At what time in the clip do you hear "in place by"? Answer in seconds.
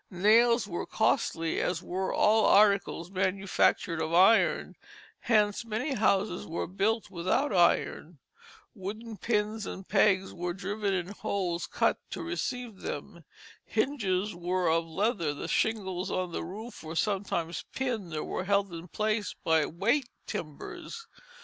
18.73-19.67